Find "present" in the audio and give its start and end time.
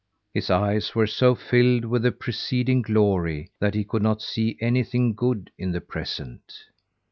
5.79-6.55